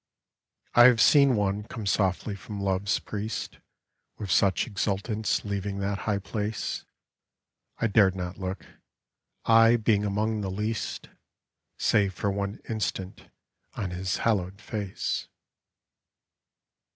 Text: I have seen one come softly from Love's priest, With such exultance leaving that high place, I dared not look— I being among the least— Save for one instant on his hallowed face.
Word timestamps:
I 0.73 0.85
have 0.85 0.99
seen 0.99 1.35
one 1.35 1.61
come 1.63 1.85
softly 1.85 2.35
from 2.35 2.59
Love's 2.59 2.97
priest, 2.97 3.59
With 4.17 4.31
such 4.31 4.65
exultance 4.65 5.45
leaving 5.45 5.77
that 5.77 5.99
high 6.09 6.17
place, 6.17 6.85
I 7.77 7.85
dared 7.85 8.15
not 8.15 8.39
look— 8.39 8.65
I 9.63 9.75
being 9.75 10.03
among 10.03 10.41
the 10.41 10.49
least— 10.49 11.09
Save 11.77 12.15
for 12.15 12.31
one 12.31 12.59
instant 12.67 13.25
on 13.75 13.91
his 13.91 14.17
hallowed 14.25 14.59
face. 14.59 15.27